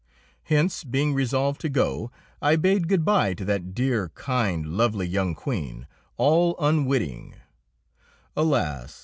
Hence, 0.45 0.83
being 0.83 1.13
resolved 1.13 1.61
to 1.61 1.69
go, 1.69 2.09
I 2.41 2.55
bade 2.55 2.87
good 2.87 3.05
by 3.05 3.35
to 3.35 3.45
that 3.45 3.75
dear, 3.75 4.09
kind, 4.15 4.65
lovely 4.75 5.05
young 5.07 5.35
Queen, 5.35 5.85
all 6.17 6.55
unwitting, 6.57 7.35
alas! 8.35 8.99